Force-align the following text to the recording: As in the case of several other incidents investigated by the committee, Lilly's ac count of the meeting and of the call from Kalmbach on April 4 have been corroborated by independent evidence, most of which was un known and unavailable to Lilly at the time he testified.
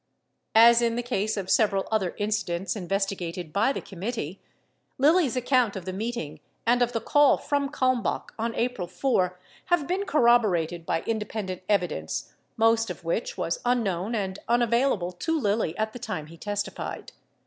As 0.55 0.81
in 0.81 0.95
the 0.95 1.03
case 1.03 1.37
of 1.37 1.47
several 1.51 1.87
other 1.91 2.15
incidents 2.17 2.75
investigated 2.75 3.53
by 3.53 3.71
the 3.71 3.81
committee, 3.81 4.41
Lilly's 4.97 5.37
ac 5.37 5.45
count 5.45 5.75
of 5.75 5.85
the 5.85 5.93
meeting 5.93 6.39
and 6.65 6.81
of 6.81 6.93
the 6.93 6.99
call 6.99 7.37
from 7.37 7.69
Kalmbach 7.69 8.33
on 8.39 8.55
April 8.55 8.87
4 8.87 9.39
have 9.65 9.85
been 9.85 10.07
corroborated 10.07 10.87
by 10.87 11.01
independent 11.03 11.61
evidence, 11.69 12.33
most 12.57 12.89
of 12.89 13.03
which 13.03 13.37
was 13.37 13.59
un 13.63 13.83
known 13.83 14.15
and 14.15 14.39
unavailable 14.47 15.11
to 15.11 15.39
Lilly 15.39 15.77
at 15.77 15.93
the 15.93 15.99
time 15.99 16.25
he 16.25 16.35
testified. 16.37 17.11